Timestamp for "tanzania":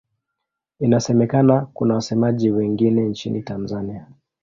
3.43-4.07